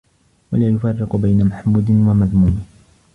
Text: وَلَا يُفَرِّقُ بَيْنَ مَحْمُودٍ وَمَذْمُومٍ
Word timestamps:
وَلَا 0.51 0.69
يُفَرِّقُ 0.69 1.15
بَيْنَ 1.15 1.45
مَحْمُودٍ 1.45 1.89
وَمَذْمُومٍ 1.89 2.65